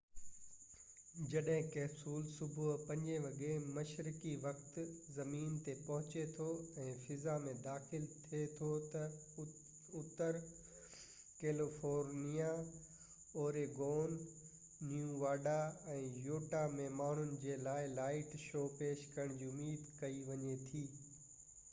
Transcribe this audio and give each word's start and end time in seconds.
جڏهن 1.31 1.65
ڪئپسول 1.73 2.21
صبح 2.35 2.77
5 2.91 3.17
وڳي 3.25 3.49
مشرقي 3.73 4.31
وقت 4.45 4.79
زمين 5.17 5.51
تي 5.67 5.75
پهچي 5.89 6.23
ٿو 6.39 6.47
۽ 6.85 6.87
فضا 7.03 7.35
۾ 7.43 7.53
داخل 7.65 8.07
ٿي 8.31 8.39
ٿو 8.61 8.71
ته، 8.95 9.45
اتر 9.99 10.39
ڪيليفورنيا، 11.43 12.49
اوريگون 13.43 14.15
نيواڊا، 14.95 15.55
۽ 15.97 15.99
يوٽها 16.29 16.63
۾ 16.81 16.87
ماڻهن 17.03 17.37
جي 17.45 17.59
لاءِ 17.69 17.93
لائٽ 18.01 18.33
شو 18.47 18.65
پيش 18.81 19.05
ڪرڻ 19.17 19.37
جي 19.43 19.51
اميد 19.57 19.85
ڪئي 20.01 20.21
وڃي 20.31 20.57
ٿي 20.71 20.83